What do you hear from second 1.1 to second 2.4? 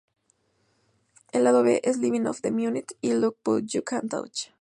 El lado B es "Livin' For